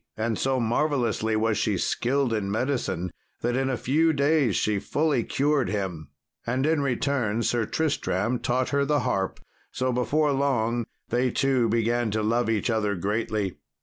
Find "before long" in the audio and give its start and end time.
9.91-10.87